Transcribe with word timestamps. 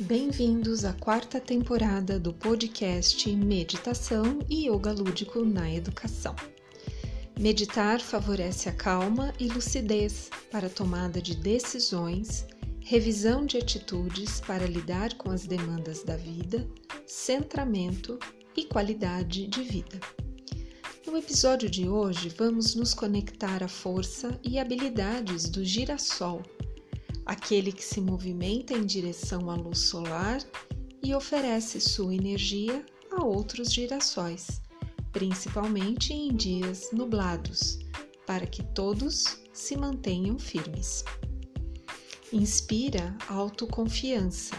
Bem-vindos 0.00 0.84
à 0.84 0.92
quarta 0.92 1.40
temporada 1.40 2.20
do 2.20 2.32
podcast 2.32 3.28
Meditação 3.34 4.38
e 4.48 4.68
Yoga 4.70 4.92
Lúdico 4.92 5.44
na 5.44 5.74
Educação. 5.74 6.36
Meditar 7.36 8.00
favorece 8.00 8.68
a 8.68 8.72
calma 8.72 9.34
e 9.40 9.48
lucidez 9.48 10.30
para 10.52 10.70
tomada 10.70 11.20
de 11.20 11.34
decisões, 11.34 12.46
revisão 12.80 13.44
de 13.44 13.58
atitudes 13.58 14.40
para 14.40 14.66
lidar 14.66 15.14
com 15.14 15.32
as 15.32 15.46
demandas 15.46 16.04
da 16.04 16.16
vida, 16.16 16.64
centramento 17.04 18.20
e 18.56 18.66
qualidade 18.66 19.48
de 19.48 19.62
vida. 19.64 19.98
No 21.04 21.16
episódio 21.16 21.68
de 21.68 21.88
hoje, 21.88 22.28
vamos 22.28 22.76
nos 22.76 22.94
conectar 22.94 23.64
à 23.64 23.68
força 23.68 24.38
e 24.44 24.60
habilidades 24.60 25.48
do 25.48 25.64
girassol, 25.64 26.42
aquele 27.28 27.70
que 27.70 27.84
se 27.84 28.00
movimenta 28.00 28.72
em 28.72 28.86
direção 28.86 29.50
à 29.50 29.54
luz 29.54 29.80
solar 29.80 30.40
e 31.02 31.14
oferece 31.14 31.78
sua 31.78 32.14
energia 32.14 32.84
a 33.12 33.22
outros 33.22 33.70
girassóis, 33.70 34.62
principalmente 35.12 36.14
em 36.14 36.34
dias 36.34 36.88
nublados, 36.90 37.78
para 38.26 38.46
que 38.46 38.62
todos 38.62 39.38
se 39.52 39.76
mantenham 39.76 40.38
firmes. 40.38 41.04
Inspira 42.32 43.14
autoconfiança, 43.28 44.56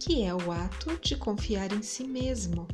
que 0.00 0.22
é 0.22 0.34
o 0.34 0.50
ato 0.50 0.98
de 1.02 1.16
confiar 1.16 1.70
em 1.70 1.82
si 1.82 2.04
mesmo 2.04 2.66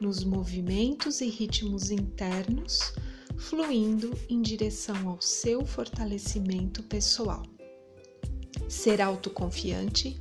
nos 0.00 0.24
movimentos 0.24 1.20
e 1.20 1.28
ritmos 1.28 1.92
internos, 1.92 2.94
fluindo 3.36 4.12
em 4.28 4.42
direção 4.42 5.08
ao 5.08 5.20
seu 5.20 5.64
fortalecimento 5.64 6.82
pessoal. 6.82 7.42
Ser 8.70 9.02
autoconfiante 9.02 10.16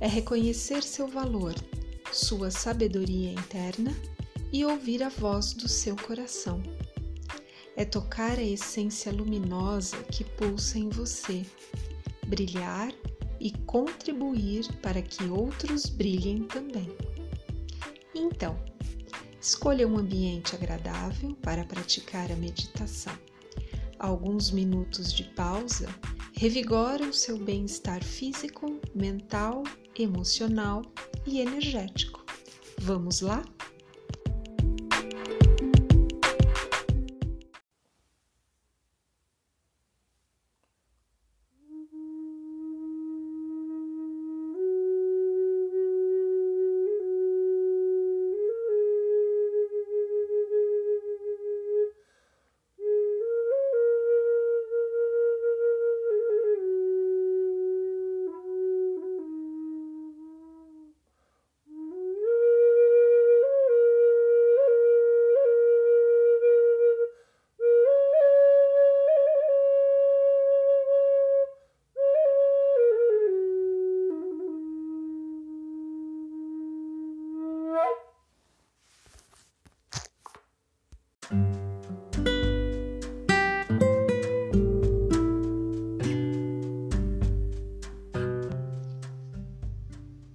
é 0.00 0.08
reconhecer 0.08 0.82
seu 0.82 1.06
valor, 1.06 1.54
sua 2.10 2.50
sabedoria 2.50 3.30
interna 3.30 3.94
e 4.50 4.64
ouvir 4.64 5.02
a 5.02 5.10
voz 5.10 5.52
do 5.52 5.68
seu 5.68 5.94
coração. 5.94 6.62
É 7.76 7.84
tocar 7.84 8.38
a 8.38 8.42
essência 8.42 9.12
luminosa 9.12 10.02
que 10.04 10.24
pulsa 10.24 10.78
em 10.78 10.88
você, 10.88 11.44
brilhar 12.26 12.92
e 13.38 13.52
contribuir 13.66 14.66
para 14.80 15.02
que 15.02 15.24
outros 15.24 15.86
brilhem 15.86 16.44
também. 16.44 16.88
Então, 18.14 18.58
Escolha 19.42 19.88
um 19.88 19.98
ambiente 19.98 20.54
agradável 20.54 21.34
para 21.42 21.64
praticar 21.64 22.30
a 22.30 22.36
meditação. 22.36 23.12
Alguns 23.98 24.52
minutos 24.52 25.12
de 25.12 25.24
pausa 25.24 25.88
revigoram 26.42 27.10
o 27.10 27.14
seu 27.14 27.38
bem-estar 27.38 28.02
físico, 28.02 28.80
mental, 28.92 29.62
emocional 29.96 30.82
e 31.24 31.38
energético. 31.38 32.26
Vamos 32.80 33.20
lá? 33.20 33.44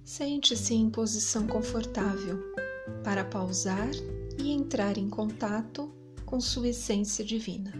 Sente-se 0.08 0.72
em 0.72 0.88
posição 0.88 1.46
confortável 1.46 2.42
para 3.04 3.26
pausar 3.26 3.90
e 4.38 4.50
entrar 4.50 4.96
em 4.96 5.06
contato 5.06 5.94
com 6.24 6.40
sua 6.40 6.68
essência 6.68 7.22
divina. 7.22 7.74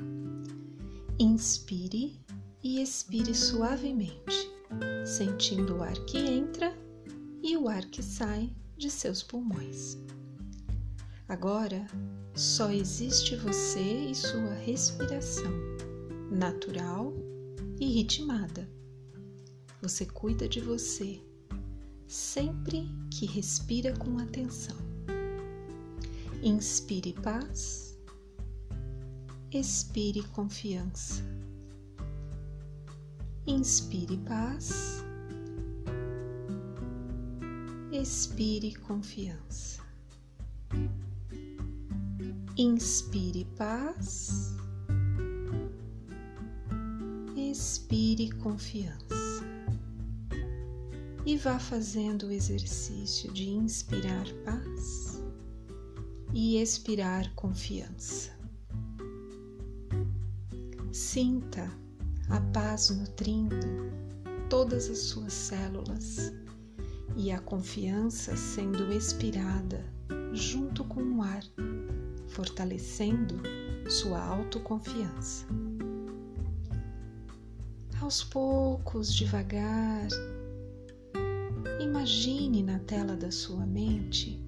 Inspire 1.19 2.21
e 2.63 2.83
expire 2.83 3.35
suavemente, 3.35 4.53
sentindo 5.07 5.77
o 5.77 5.83
ar 5.83 5.99
que 6.05 6.19
entra 6.19 6.77
e 7.43 7.57
o 7.57 7.67
ar 7.67 7.87
que 7.87 8.03
sai 8.03 8.55
de 8.77 8.91
seus 8.91 9.23
pulmões. 9.23 9.97
Agora 11.27 11.87
só 12.35 12.71
existe 12.71 13.37
você 13.37 14.11
e 14.11 14.15
sua 14.15 14.53
respiração, 14.53 15.51
natural 16.31 17.11
e 17.81 17.87
ritmada. 17.87 18.69
Você 19.81 20.05
cuida 20.05 20.47
de 20.47 20.61
você 20.61 21.27
sempre 22.09 22.89
que 23.11 23.27
respira 23.27 23.95
com 23.99 24.19
atenção. 24.19 24.77
Inspire 26.43 27.13
paz, 27.13 27.99
expire 29.53 30.23
confiança. 30.29 31.23
Inspire 33.47 34.17
paz, 34.19 35.05
expire 37.93 38.75
confiança. 38.77 39.83
Inspire 42.57 43.45
paz, 43.57 44.57
expire 47.37 48.31
confiança 48.33 49.28
e 51.29 51.37
vá 51.37 51.59
fazendo 51.59 52.29
o 52.29 52.33
exercício 52.33 53.31
de 53.31 53.51
inspirar 53.51 54.25
paz 54.47 55.23
e 56.33 56.57
expirar 56.57 57.31
confiança. 57.35 58.31
Sinta 60.91 61.71
a 62.31 62.41
paz 62.41 62.89
nutrindo 62.89 63.59
todas 64.49 64.89
as 64.89 65.01
suas 65.01 65.35
células 65.35 66.33
e 67.15 67.31
a 67.31 67.39
confiança 67.41 68.35
sendo 68.35 68.91
expirada 68.91 69.85
junto 70.33 70.83
com 70.85 71.03
o 71.19 71.23
ar, 71.23 71.45
fortalecendo 72.29 73.35
sua 73.87 74.19
autoconfiança. 74.19 75.45
Aos 78.01 78.25
poucos, 78.25 79.13
devagar, 79.15 80.09
Imagine 82.09 82.63
na 82.63 82.79
tela 82.79 83.15
da 83.15 83.31
sua 83.31 83.67
mente 83.67 84.43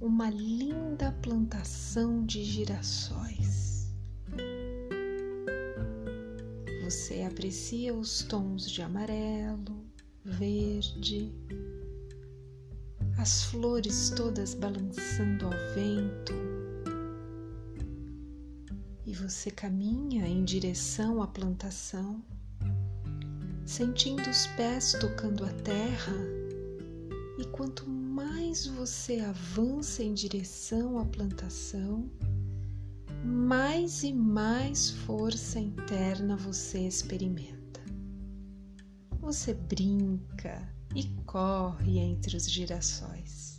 uma 0.00 0.30
linda 0.30 1.10
plantação 1.20 2.24
de 2.24 2.44
girassóis. 2.44 3.92
Você 6.84 7.22
aprecia 7.22 7.92
os 7.92 8.22
tons 8.22 8.70
de 8.70 8.80
amarelo, 8.80 9.84
verde, 10.24 11.34
as 13.18 13.42
flores 13.42 14.10
todas 14.10 14.54
balançando 14.54 15.46
ao 15.46 15.74
vento. 15.74 16.32
E 19.04 19.12
você 19.14 19.50
caminha 19.50 20.28
em 20.28 20.44
direção 20.44 21.20
à 21.20 21.26
plantação, 21.26 22.22
sentindo 23.66 24.30
os 24.30 24.46
pés 24.56 24.92
tocando 25.00 25.44
a 25.44 25.52
terra 25.54 26.37
e 27.38 27.44
quanto 27.46 27.88
mais 27.88 28.66
você 28.66 29.20
avança 29.20 30.02
em 30.02 30.12
direção 30.12 30.98
à 30.98 31.04
plantação, 31.04 32.10
mais 33.24 34.02
e 34.02 34.12
mais 34.12 34.90
força 34.90 35.60
interna 35.60 36.36
você 36.36 36.80
experimenta. 36.80 37.80
Você 39.20 39.54
brinca 39.54 40.68
e 40.96 41.04
corre 41.24 41.98
entre 41.98 42.36
os 42.36 42.50
girassóis. 42.50 43.58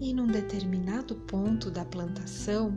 E 0.00 0.12
num 0.12 0.26
determinado 0.26 1.14
ponto 1.14 1.70
da 1.70 1.84
plantação 1.84 2.76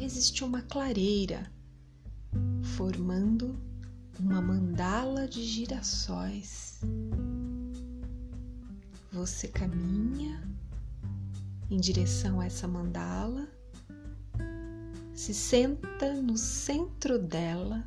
existe 0.00 0.42
uma 0.42 0.62
clareira 0.62 1.52
formando 2.62 3.60
uma 4.18 4.40
mandala 4.40 5.28
de 5.28 5.44
girassóis 5.44 6.80
você 9.12 9.46
caminha 9.46 10.42
em 11.70 11.78
direção 11.78 12.40
a 12.40 12.46
essa 12.46 12.66
mandala, 12.66 13.46
se 15.14 15.34
senta 15.34 16.14
no 16.14 16.36
centro 16.38 17.18
dela 17.18 17.84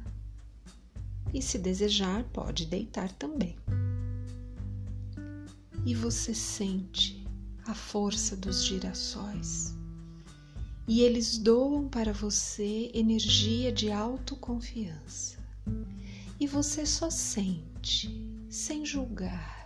e, 1.34 1.42
se 1.42 1.58
desejar, 1.58 2.24
pode 2.26 2.68
deitar 2.68 3.12
também. 3.14 3.58
E 5.86 5.96
você 5.96 6.34
sente 6.34 7.26
a 7.66 7.74
força 7.74 8.36
dos 8.36 8.64
girassóis 8.64 9.76
e 10.88 11.02
eles 11.02 11.40
doam 11.40 11.90
para 11.90 12.14
você 12.14 12.92
energia 12.94 13.72
de 13.72 13.92
autoconfiança. 13.92 15.38
E 16.40 16.46
você 16.46 16.86
só 16.86 17.10
sente, 17.10 18.10
sem 18.50 18.86
julgar. 18.86 19.65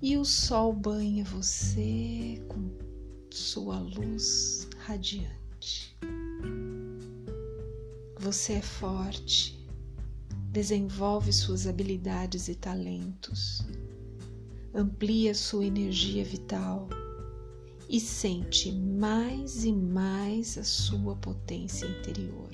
E 0.00 0.16
o 0.16 0.24
sol 0.24 0.72
banha 0.72 1.24
você 1.24 2.40
com 2.46 2.70
sua 3.32 3.80
luz 3.80 4.68
radiante. 4.78 5.98
Você 8.20 8.52
é 8.52 8.62
forte, 8.62 9.58
desenvolve 10.52 11.32
suas 11.32 11.66
habilidades 11.66 12.46
e 12.46 12.54
talentos, 12.54 13.66
amplia 14.72 15.34
sua 15.34 15.66
energia 15.66 16.24
vital 16.24 16.88
e 17.88 17.98
sente 17.98 18.70
mais 18.70 19.64
e 19.64 19.72
mais 19.72 20.56
a 20.58 20.62
sua 20.62 21.16
potência 21.16 21.86
interior 21.86 22.50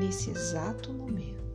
nesse 0.00 0.30
exato 0.30 0.92
momento. 0.92 1.47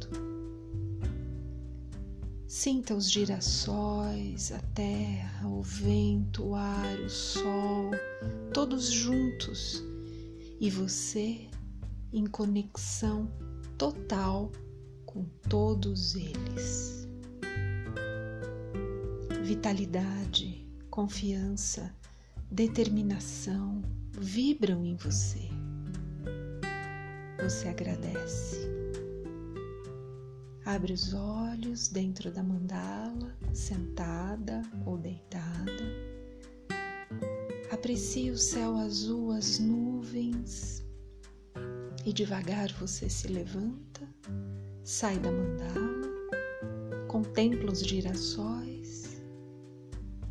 Sinta 2.56 2.94
os 2.94 3.10
girassóis, 3.10 4.52
a 4.52 4.60
terra, 4.76 5.48
o 5.48 5.64
vento, 5.64 6.50
o 6.50 6.56
ar, 6.56 7.00
o 7.00 7.10
sol, 7.10 7.90
todos 8.54 8.92
juntos 8.92 9.84
e 10.62 10.70
você 10.70 11.50
em 12.14 12.28
conexão 12.28 13.28
total 13.76 14.52
com 15.04 15.26
todos 15.50 16.14
eles. 16.14 17.08
Vitalidade, 19.42 20.64
confiança, 20.92 21.92
determinação 22.52 23.82
vibram 24.12 24.86
em 24.86 24.96
você. 24.96 25.50
Você 27.42 27.68
agradece. 27.68 28.83
Abre 30.66 30.94
os 30.94 31.14
olhos 31.14 31.90
dentro 31.90 32.32
da 32.32 32.42
mandala, 32.42 33.36
sentada 33.54 34.62
ou 34.86 34.98
deitada. 34.98 35.84
Aprecie 37.70 38.32
o 38.32 38.38
céu 38.38 38.78
azul, 38.78 39.32
as 39.32 39.60
nuvens. 39.60 40.86
E 42.06 42.14
devagar 42.14 42.72
você 42.74 43.10
se 43.10 43.28
levanta, 43.28 44.08
sai 44.84 45.20
da 45.20 45.32
mandala, 45.32 46.08
contempla 47.10 47.72
os 47.72 47.82
girassóis 47.82 49.22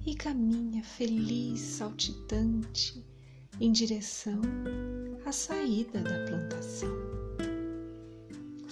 e 0.07 0.15
caminha 0.15 0.83
feliz, 0.83 1.61
saltitante 1.61 3.05
em 3.61 3.71
direção 3.71 4.41
à 5.27 5.33
saída 5.33 6.03
da 6.03 6.25
plantação. 6.25 7.22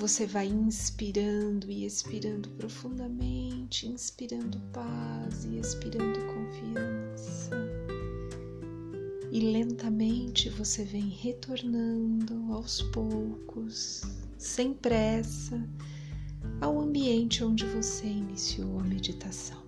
Você 0.00 0.26
vai 0.26 0.46
inspirando 0.46 1.70
e 1.70 1.84
expirando 1.84 2.48
profundamente, 2.52 3.86
inspirando 3.86 4.58
paz 4.72 5.44
e 5.44 5.58
expirando 5.58 6.18
confiança. 6.20 7.50
E 9.30 9.40
lentamente 9.40 10.48
você 10.48 10.84
vem 10.84 11.06
retornando 11.06 12.50
aos 12.50 12.80
poucos, 12.80 14.00
sem 14.38 14.72
pressa, 14.72 15.62
ao 16.62 16.80
ambiente 16.80 17.44
onde 17.44 17.66
você 17.66 18.06
iniciou 18.06 18.80
a 18.80 18.84
meditação. 18.84 19.62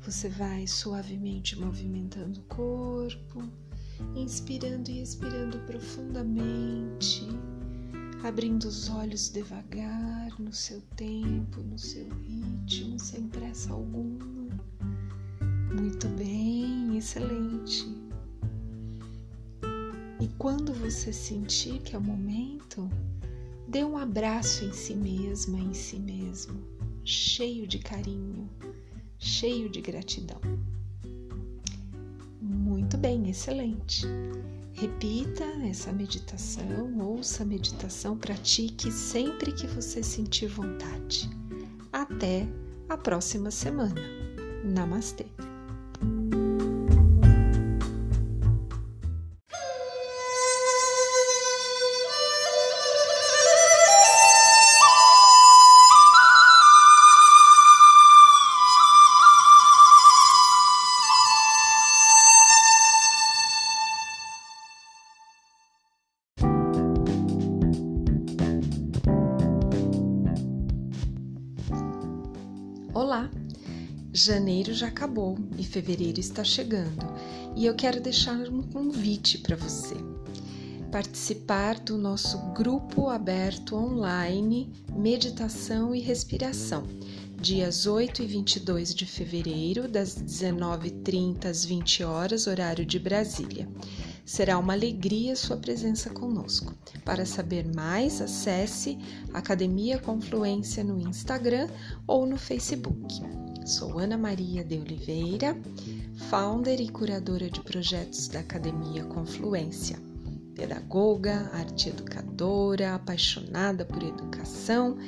Você 0.00 0.30
vai 0.30 0.66
suavemente 0.66 1.54
movimentando 1.54 2.40
o 2.40 2.44
corpo, 2.44 3.42
inspirando 4.16 4.90
e 4.90 5.02
expirando 5.02 5.58
profundamente, 5.66 7.28
abrindo 8.22 8.64
os 8.64 8.88
olhos 8.88 9.28
devagar, 9.28 10.38
no 10.38 10.52
seu 10.52 10.80
tempo, 10.96 11.60
no 11.60 11.78
seu 11.78 12.08
ritmo, 12.08 12.98
sem 12.98 13.28
pressa 13.28 13.72
alguma. 13.72 14.48
Muito 15.74 16.08
bem, 16.08 16.96
excelente. 16.96 17.86
E 20.20 20.28
quando 20.38 20.72
você 20.74 21.12
sentir 21.12 21.80
que 21.80 21.94
é 21.94 21.98
o 21.98 22.02
momento, 22.02 22.88
dê 23.68 23.84
um 23.84 23.96
abraço 23.96 24.64
em 24.64 24.72
si 24.72 24.94
mesma, 24.94 25.58
em 25.58 25.72
si 25.72 25.98
mesmo, 25.98 26.60
cheio 27.04 27.66
de 27.66 27.78
carinho 27.78 28.48
cheio 29.20 29.68
de 29.68 29.82
gratidão. 29.82 30.40
Muito 32.40 32.96
bem, 32.96 33.28
excelente. 33.28 34.06
Repita 34.80 35.44
essa 35.68 35.92
meditação, 35.92 36.98
ouça 37.00 37.42
a 37.42 37.46
meditação, 37.46 38.16
pratique 38.16 38.90
sempre 38.90 39.52
que 39.52 39.66
você 39.66 40.02
sentir 40.02 40.46
vontade. 40.46 41.28
Até 41.92 42.48
a 42.88 42.96
próxima 42.96 43.50
semana. 43.50 44.00
Namastê! 44.64 45.26
Janeiro 74.20 74.74
já 74.74 74.88
acabou 74.88 75.38
e 75.56 75.64
fevereiro 75.64 76.20
está 76.20 76.44
chegando 76.44 77.06
e 77.56 77.64
eu 77.64 77.74
quero 77.74 78.02
deixar 78.02 78.36
um 78.50 78.60
convite 78.60 79.38
para 79.38 79.56
você. 79.56 79.94
Participar 80.92 81.80
do 81.80 81.96
nosso 81.96 82.36
grupo 82.52 83.08
aberto 83.08 83.74
online 83.74 84.70
Meditação 84.92 85.94
e 85.94 86.00
Respiração, 86.00 86.86
dias 87.40 87.86
8 87.86 88.22
e 88.22 88.26
22 88.26 88.94
de 88.94 89.06
fevereiro, 89.06 89.88
das 89.88 90.14
19h30 90.14 91.46
às 91.46 91.64
20 91.64 92.04
horas, 92.04 92.46
horário 92.46 92.84
de 92.84 92.98
Brasília. 92.98 93.66
Será 94.24 94.58
uma 94.58 94.72
alegria 94.72 95.34
sua 95.34 95.56
presença 95.56 96.10
conosco. 96.10 96.74
Para 97.04 97.26
saber 97.26 97.66
mais, 97.74 98.20
acesse 98.20 98.98
Academia 99.32 99.98
Confluência 99.98 100.84
no 100.84 101.00
Instagram 101.00 101.68
ou 102.06 102.26
no 102.26 102.36
Facebook. 102.36 103.20
Sou 103.66 103.98
Ana 103.98 104.16
Maria 104.16 104.64
de 104.64 104.78
Oliveira, 104.78 105.56
founder 106.28 106.80
e 106.80 106.88
curadora 106.88 107.50
de 107.50 107.60
projetos 107.60 108.28
da 108.28 108.40
Academia 108.40 109.04
Confluência. 109.04 109.98
Pedagoga, 110.54 111.50
arte 111.52 111.88
educadora, 111.88 112.94
apaixonada 112.94 113.84
por 113.84 114.02
educação 114.02 114.98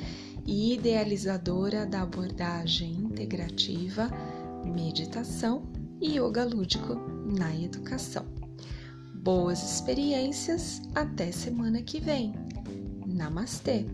e 0.45 0.73
idealizadora 0.73 1.85
da 1.85 2.01
abordagem 2.01 2.93
integrativa, 2.93 4.09
meditação 4.65 5.63
e 6.01 6.17
yoga 6.17 6.43
lúdico 6.43 6.95
na 7.37 7.55
educação. 7.55 8.32
Boas 9.23 9.63
experiências, 9.63 10.81
até 10.93 11.31
semana 11.31 11.81
que 11.81 11.97
vem. 11.97 12.33
Namastê! 13.07 13.85